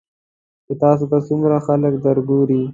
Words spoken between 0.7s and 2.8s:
تاسو ته څومره خلک درګوري.